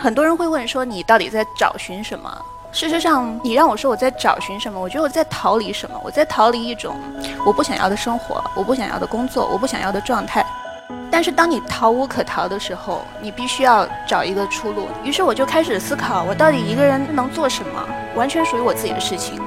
[0.00, 2.30] 很多人会问说你到底在找寻什么？
[2.70, 6.00] 事实上，你让我说我在找寻什么，我觉得我在逃离什么？
[6.04, 6.94] 我在逃离一种
[7.44, 10.46] 我不想要的生活，我不想要的工作，我不想要的状态。
[11.10, 14.86] 但是当你逃无可逃的时候，你必须要找一个出路。
[15.02, 17.84] 于是我就开始思考，我到底一个人能做什么？
[18.14, 19.40] 完全属于我自己的事情，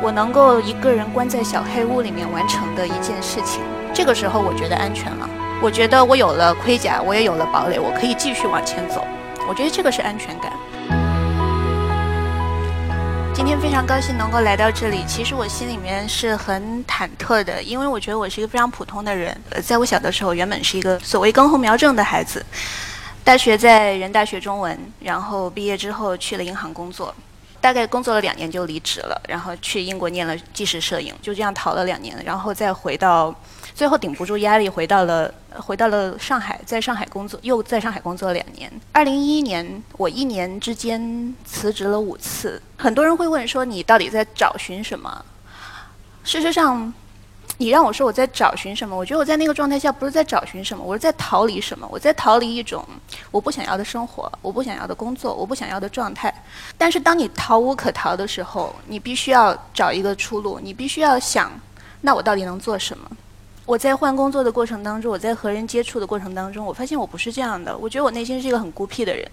[0.00, 3.62] 我能够一个人关在小黑屋里面完成的一件事情。
[3.92, 5.28] 这个时候，我觉得安全了。
[5.60, 9.04] 我觉得我有了盔甲，我也有了堡垒，我可以继续往前走。
[9.48, 10.52] 我觉得这个是安全感。
[13.34, 19.34] 今天非常高兴能够来到这里，其实我心里面是很忐忑的，因为我觉得我是一个非常普通的人。
[19.50, 22.44] 呃，在我小的时候，原本是一个所谓根红苗正的孩子，
[23.24, 27.14] 大学在人大学中文，然后毕业之后去了银行工作，
[27.58, 33.34] 大概工作了两年就离职了，然后去英国念了纪实摄影，就这样逃了两年，然后再回到。
[33.78, 38.68] 最后顶不住压力，回到了回到了上海，在上海工作，又在上海工作了两年。
[38.90, 42.60] 二零一一年，我一年之间辞职了五次。
[42.76, 45.24] 很多人会问说，你到底在找寻什么？
[46.24, 46.92] 事实上，
[47.58, 51.86] 你让我说我在找寻什么，我觉得我在那个状态下不是在找寻什么，我是在逃离什么？
[51.88, 52.84] 我在逃离一种
[53.30, 56.34] 我不想要的生活，我不想要的工作，我不想要的状态。
[56.76, 61.52] 但是当你逃无可逃的时候，你必须要找一个出路，你必须要想，
[62.00, 63.08] 那我到底能做什么？
[63.68, 67.76] 我在换工作的过程当中，我在和人接触的过程当中，我发现我不是这样的。
[67.76, 69.30] 我觉得我内心是一个很孤僻的人，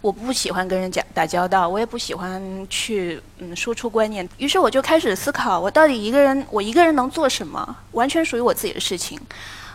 [0.00, 4.26] 我不喜欢跟人讲打交道，我也不喜欢去嗯输出观念。
[4.38, 7.76] 于是我就开始思考，我到底一个人，我一个人能做什么？
[7.92, 9.20] 完全属于我自己的事情，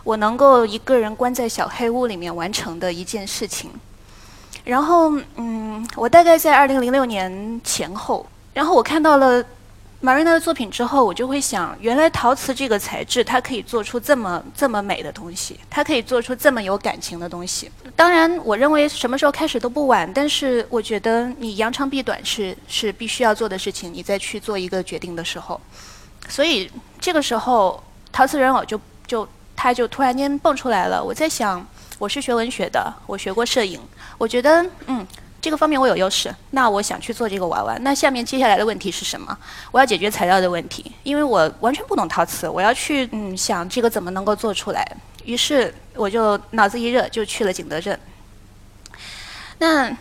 [0.03, 3.69] 我能够一个人关在小黑屋里面完成的一件事情。
[4.63, 9.45] 然后嗯，我大概在二零零六年前后，然后我看到了。
[10.01, 17.69] 马瑞娜的作品之后，我就会想，原来陶瓷这个材质，它可以做出这么这么美的东西，它可以做出这么有感情的东西。
[17.97, 23.93] 当然，我认为什么时候开始都不晚，但是我觉得你扬长避短是是必须要做的事情。
[23.93, 25.59] 你再去做一个决定的时候，
[26.29, 31.03] 所以这个时候陶瓷人偶就就它就突然间蹦出来了。
[31.03, 33.77] 我在想，我是学文学的，我学过摄影，
[34.17, 35.05] 我觉得嗯。
[35.41, 37.77] 这个方面我有优势，那我想去做这个娃娃。
[37.81, 39.37] 那下面接下来的问题是什么？
[39.71, 44.85] 我要解决材料的问题，因为我完全不懂陶瓷，我要去嗯想这个怎么能够做出来。
[45.23, 47.97] 于是我就脑子一热就去了景德镇。
[49.59, 49.95] 那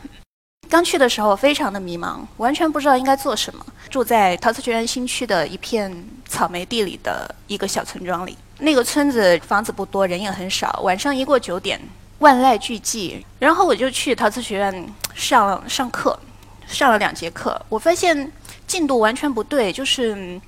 [0.69, 3.65] 刚去的时候非常的迷茫，完全不知道应该做什么。
[3.89, 5.93] 住在陶瓷学院新区的一片
[6.27, 10.81] 草莓地里的一个小村庄里，那个村子房子不多，人也很少。
[10.83, 11.81] 晚上一过九点。
[12.19, 16.19] 万籁俱寂，然后我就去陶瓷学院上上课，
[16.67, 18.31] 上了两节课，我发现
[18.67, 20.41] 进度完全不对，就是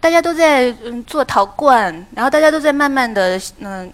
[0.00, 3.92] 大家都在嗯做陶罐，然后大家都在慢慢的嗯，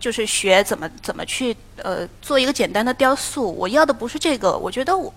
[0.00, 3.50] 就是学怎么怎么去呃做一个简单的雕塑。
[3.52, 5.12] 我要的不是这个，我觉得我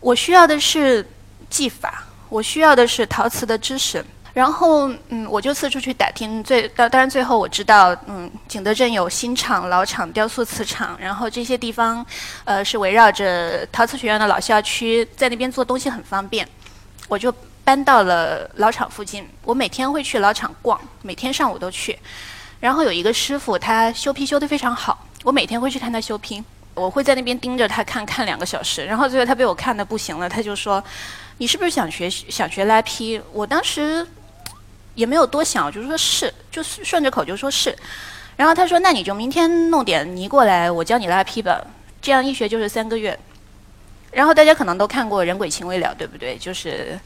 [0.00, 1.06] 我需要的是
[1.50, 4.04] 技法，我需要的是陶瓷的知识。
[4.32, 12.06] 然后，嗯，我就四处去打听，最当当然最后我知道，嗯，景德镇有新厂、老厂、雕塑瓷厂，然后这些地方，
[12.44, 16.46] 呃，是围绕着陶瓷学院的老校区，在那边做东西很方便。
[17.08, 21.98] 我就搬到了老厂附近，我每天会去老厂逛，每天上午都去。
[22.60, 26.40] 然后有一个师傅，他修坯修得非常好，我每天会去看他修坯，
[26.74, 28.86] 我会在那边盯着他看看两个小时。
[28.86, 30.82] 然后最后他被我看的不行了，他就说
[31.38, 34.06] ：“你是不是想学想学拉坯？”我当时。
[35.00, 37.74] 也没有多想，就是说是，就顺着口就说是。
[38.36, 41.60] 然后他说：“那你就明天弄点泥过来，我教你拉坯吧。”
[42.00, 43.18] 这样一学就是三个月。
[44.12, 46.36] 然后大家可能都看过《人鬼情未了》，对不对？
[46.36, 46.98] 就是，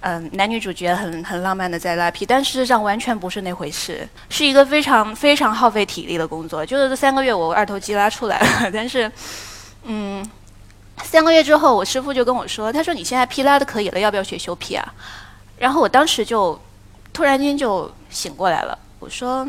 [0.00, 6.64] 嗯，男女主角很很浪漫的在拉坯，但事实上完全不是那回事，是一个非常非常耗费体力的工作。
[6.64, 9.10] 就是这三个月，我二头肌拉出来了， 但是，
[9.84, 10.24] 嗯，
[11.02, 14.94] 三个月之后，我师傅就跟我说：“他说你现在坯拉的可以了，要不要学修坯啊？”
[15.58, 16.60] 然后我当时就。
[17.14, 18.78] 突然间就醒过来了。
[18.98, 19.48] 我说：“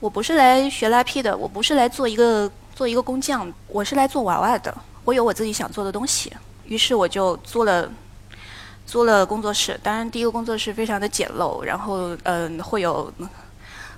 [0.00, 4.76] 我不是来学拉坯的，我不是来做一个做一个工匠，我是来做娃娃的。
[5.04, 6.32] 我有我自己想做的东西。”
[6.66, 7.88] 于是我就租了
[8.84, 9.78] 租了工作室。
[9.82, 13.12] 当然，第一个工作室非常的简陋，然后嗯，会有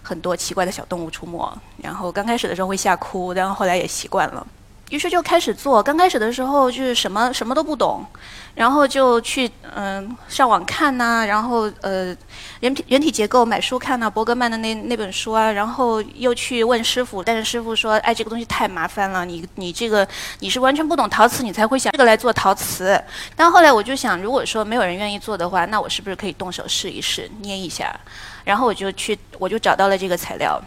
[0.03, 1.59] 很多奇怪的小动物出没。
[1.79, 4.47] 然后刚开始的时候会吓哭，然后后来也习惯了。
[4.91, 5.83] 于是就开始做。
[5.83, 8.07] 刚开始的时候就是什么什么都不懂，
[8.55, 12.17] 然后就去嗯上网看呐，然后呃
[12.61, 20.07] 人体人体结构买书看呐，伯格曼的那那本书啊，然后又去问师傅，但是师傅说，哎，这个东西太麻烦了，你你这个
[20.39, 23.03] 你是完全不懂陶瓷，你才会想这个来做陶瓷。
[23.35, 27.99] 但后来我就想，如果说没有人愿意做的话，那我是不是可以动手试一试，捏一下？
[28.45, 30.63] 然后我就去，我就找到了这个材料，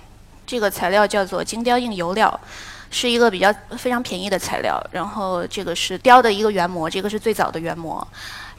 [0.45, 2.37] 这个材料叫做精雕硬油料。
[2.89, 4.81] 是一个比较非常便宜的材料。
[4.91, 8.07] 然后这个是雕的一个原模，这个是最早的原模。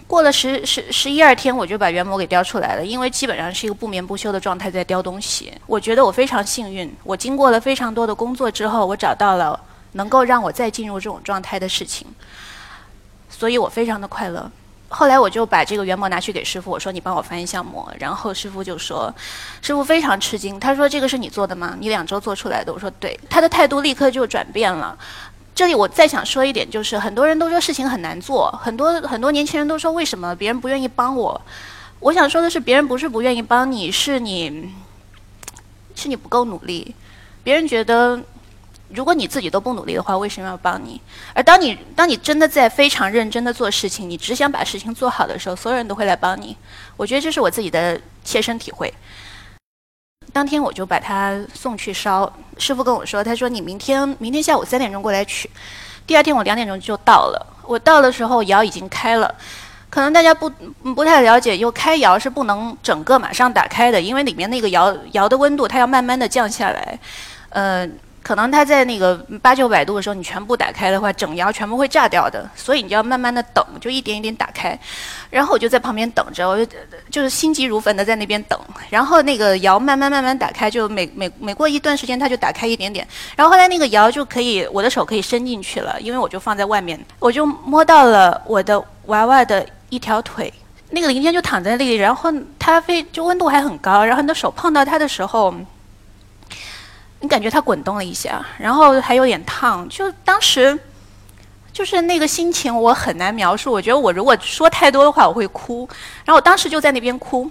[0.07, 2.85] 过了十十十一二天，我就把原模给雕出来了。
[2.85, 5.53] 因为基本上是一个不眠不休的状态在雕东西。
[5.67, 9.59] 我觉得我非常幸运，我经过了非常多的工作之后，我找到了
[9.93, 12.07] 能够让我再进入这种状态的事情，
[13.29, 14.51] 所以我非常的快乐。
[14.93, 17.91] 后来我就把这个原模拿去给师傅，我说你帮我翻一下模。
[17.99, 19.15] 然后师傅就说，
[19.63, 21.77] 师傅非常吃惊，他说这个是你做的吗？
[21.79, 22.73] 你两周做出来的？
[22.73, 23.19] 我说对。
[23.31, 24.99] 他的态度立刻就转变了。
[25.55, 31.41] 这里我再想说一点，就是很多人都说事情很难做，很多很多年轻人都说为什么别人不愿意帮我？
[32.01, 34.75] 我想说的是，别人不是不愿意帮你，是你
[35.95, 36.95] 是你不够努力。
[37.45, 38.21] 别人觉得，
[38.93, 41.01] 如果你自己都不努力的话，为什么要帮你？
[41.33, 46.57] 而当你当你真的在非常认真的做事情，你只想把事情做好的时候，所有人都会来帮你。
[46.97, 48.93] 我觉得这是我自己的切身体会。
[50.33, 52.33] 当天我就把它送去烧。
[52.57, 55.51] 师傅跟我说：“他说你明天明天下午三点钟过来取。”
[56.07, 57.47] 第二天我两点钟就到了。
[57.67, 59.35] 我到的时候窑已经开了。
[59.89, 60.49] 可能大家不
[60.95, 66.97] 不太了解，又开窑是不能整个马上打开的，因为里面那个窑窑的温度它要慢慢的降下来。
[67.49, 67.85] 呃，
[68.31, 72.49] 可能它在那个八九百度的时候，你全部打开的话，整窑全部会炸掉的。
[72.55, 74.79] 所以你就要慢慢的等，就一点一点打开。
[75.31, 76.73] 然后我就在旁边等着，我就
[77.11, 78.57] 就是心急如焚的在那边等。
[78.89, 83.05] 然后那个窑慢慢慢慢打开，就每每每过一段时间它就打开一点点。
[83.35, 90.55] 然后后来那个窑就可以，我的手可以伸进去了，因为我就放在外面，我就摸到了我的娃娃的一条腿，
[90.91, 95.53] 那个零件就躺在那里，然后它非就温度还很高，然后你的手碰到它的时候，
[97.21, 100.79] 你感觉它滚动了一下，然后还有点烫，就当时。
[101.73, 103.71] 就是那个心情，我很难描述。
[103.71, 105.89] 我觉得我如果说太多的话，我会哭。
[106.25, 107.49] 然后我当时就在那边哭，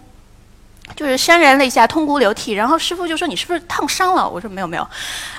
[0.94, 2.52] 就是潸然泪下，痛哭流涕。
[2.52, 4.86] 然后师傅就说：“你是不是烫伤了？”我说：“没有，没有。”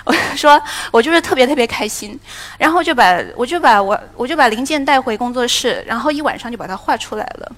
[0.04, 0.60] 我说
[0.90, 2.18] ：“我就是特别特别开心。”
[2.56, 7.52] 然后就把我就把我我就把零件带回工作室，然后一晚上就把它画出来了。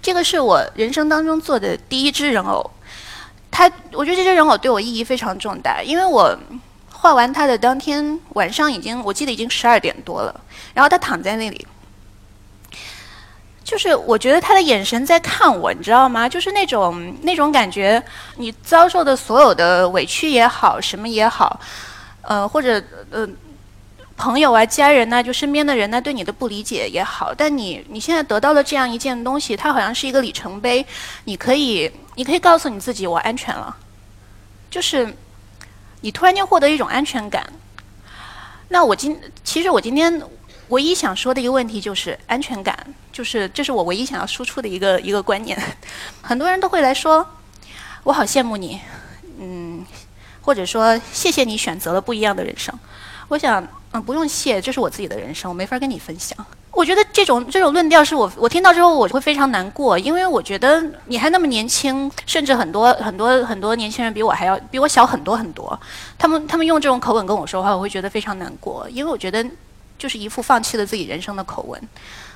[0.00, 2.68] 这个是我人生当中做的第一只人偶，
[3.58, 6.38] 他我觉得这些人偶对我意义非常重大，因为我。
[7.00, 10.34] 画完他的当天晚上已经，我记得已经十二点多了。
[10.74, 11.64] 然后他躺在那里，
[13.62, 16.28] 就是我觉得他的眼神在看我，你知道吗？
[16.28, 18.02] 就是那种那种感觉，
[18.34, 21.60] 你遭受的所有的委屈也好，什么也好，
[22.22, 22.82] 呃，或者
[23.12, 23.24] 呃，
[24.18, 30.84] 朋友啊、家人呐，就身边的人呢，对你的不理解也好，但你你现在得到了这样一件东西，它好像是一个里程碑，
[31.24, 33.74] 你可以你可以告诉你自己，我安全了，
[34.68, 35.16] 就是。
[36.00, 37.44] 你突然间获得一种安全感，
[38.68, 40.22] 那我今其实我今天
[40.68, 45.60] 唯一想说的一个问题就是安全感，就是这是我唯一想要输出的一个一个观念。
[46.22, 47.26] 很多人都会来说，
[48.04, 48.80] 我好羡慕你，
[49.40, 49.84] 嗯，
[50.40, 52.72] 或者说谢谢你选择了不一样的人生。
[53.26, 56.36] 我想，嗯，不用谢，这是我自己的人生，我没法跟你分享。
[56.70, 65.78] 我觉得这种这种论调是我我听到之后我会非常难过，因为我觉得你还那么年轻，甚至很多很多很多年轻人比我还要比我小很多很多，
[66.18, 69.44] 他们他们用这种口吻跟我说话，我会觉得非常难过，因为我觉得
[69.98, 71.80] 就是一副放弃了自己人生的口吻。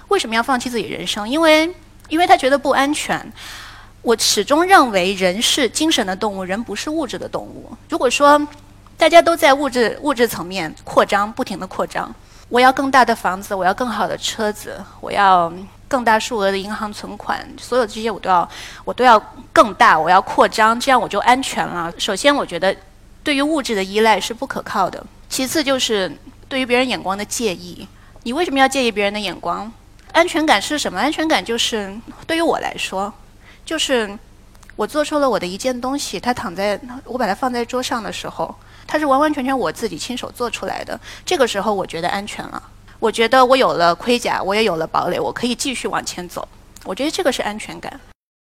[0.08, 1.28] 为什么要放弃自己人生？
[1.28, 1.72] 因为
[2.08, 3.32] 因为他觉得不安全。
[4.00, 7.70] 我始终认为人是精神的动物，人不是物质的动物。
[7.88, 8.36] 如果说
[9.02, 12.14] 大家都在物质物质层面扩张，不停的扩张。
[12.48, 15.52] 我要更大的房子，我要更好的车子，我要
[15.88, 18.48] 更大数额的银行存款，所有这些我都要，
[18.84, 19.18] 我都要
[19.52, 21.92] 更大，我要扩张，这样我就安全了。
[21.98, 22.72] 首先，我觉得
[23.24, 26.16] 对于物质的依赖是不可靠的；其次，就是
[26.48, 27.88] 对于别人眼光的介意。
[28.22, 29.68] 你为什么要介意别人的眼光？
[30.12, 31.00] 安全感是什么？
[31.00, 31.92] 安全感就是
[32.24, 33.12] 对于我来说，
[33.64, 34.16] 就是
[34.76, 38.54] 我做出了我的一件东西，它躺在我把它放在桌上的时候。
[38.84, 42.62] 它是完完全全我自己亲手做出来的，这个时候我觉得安全了。
[42.98, 46.46] 我觉得我有了盔甲，我也有了堡垒，我可以继续往前走。
[46.84, 47.98] 我觉得这个是安全感。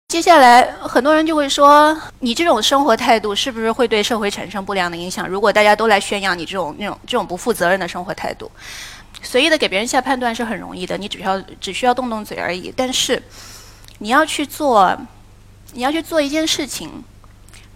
[0.08, 5.26] 接下来很多人就会说，你这种生活态度是不是会对社会产生不良的影响？
[5.28, 8.50] 如果大家都来宣扬你这种那种这种不负责任的生活态度，
[9.22, 12.72] 随意的给别人下判断是很容易的，你只需要只需要动动嘴而已。
[12.76, 13.20] 但是
[13.98, 14.96] 你要去做，
[15.72, 17.04] 你要去做一件事情，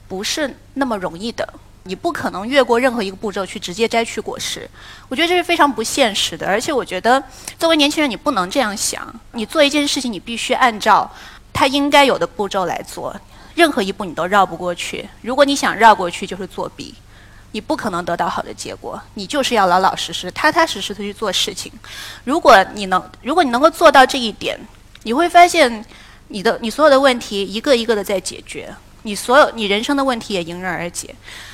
[0.08, 1.48] 不是那么容易的。
[1.84, 4.70] 你不可能越过任何一个步骤去直接摘取果实，
[5.08, 6.46] 我觉得这是非常不现实的。
[6.46, 7.20] 而且我觉得，
[7.58, 9.12] 作为年轻人，你不能这样想。
[9.32, 11.10] 你做一件事情，你必须按照
[11.52, 13.14] 它应该有的步骤来做，
[13.56, 15.08] 任何一步你都绕不过去。
[15.22, 16.94] 如果你想绕过去，就是作弊，
[17.50, 19.02] 你不可能得到好的结果。
[19.14, 21.72] 你就是要老老实实、踏踏实实的去做事情。
[22.22, 24.56] 如果你能，如果你能够做到这一点，
[25.02, 25.84] 你会发现
[26.32, 28.74] 你的你所有的问题一个一个的在解决。
[29.04, 31.12] 你所有你人生的问题也迎刃而解。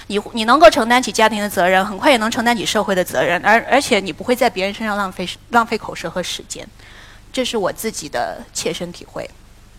[0.08, 6.66] 你你能够承担起家庭的责任，很快也能承担起社会的责任，而而且你不会在别人身上浪费浪费口舌和时间，
[7.32, 9.28] 这是我自己的切身体会。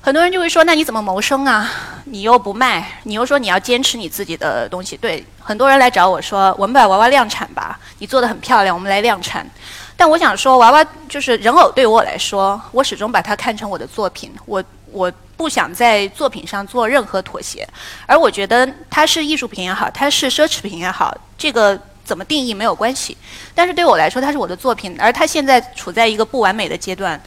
[0.02, 1.70] 很多人就会说，那你怎么谋生啊？
[2.06, 4.98] 你又不卖，你又说你要坚持你自己的东西。
[4.98, 9.48] 对，很多人来找我说，我们把娃娃量产吧，你做的很漂亮，我们来量产。
[9.96, 14.34] 但我想说，娃娃就是人偶，对我来说，我始终把它看成我的作品。
[14.46, 17.68] 我我不想在作品上做任何妥协，
[18.06, 23.18] 而我觉得它是艺术品也好，它是奢侈品也好，这个怎么定义没有关系。
[23.54, 27.22] 但是对我来说，它是我的作品，而它现在处在一个不完美的阶段，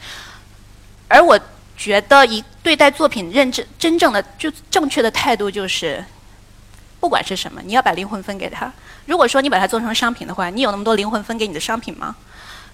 [1.07, 1.39] 而我。
[1.75, 6.01] 觉得一对待作品认真真正的就正确的态度就是，
[6.99, 8.71] 不管是什么，你要把灵魂分给他。
[9.07, 12.15] 如果说你把它做成商品的话，你有那么多灵魂分给你的商品吗？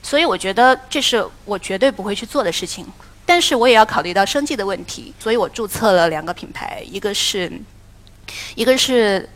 [0.03, 2.85] 所以我觉得这是我绝对不会去做的事情。
[3.29, 7.51] 但是我也要考虑到生计的问题，所以我注册了两个品牌，一个是，
[8.55, 9.29] 一个是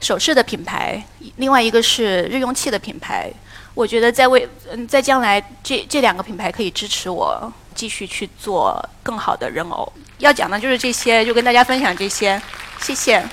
[0.00, 1.02] 首饰的品牌，
[1.36, 3.30] 另外一个是日用器的品牌。
[3.72, 7.50] 我觉得在未嗯在将来这这两个品牌可以支持我。
[7.72, 9.90] 继续去做更好的人偶。
[10.18, 12.38] 要讲的就是这些，就跟大家分享这些，
[12.80, 13.24] 谢谢。